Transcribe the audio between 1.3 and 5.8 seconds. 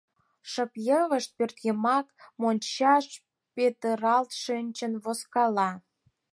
пӧртйымак, мончаш петыралт шинчын возкала.